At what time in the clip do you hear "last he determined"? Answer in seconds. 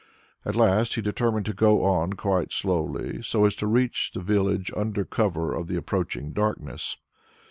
0.55-1.45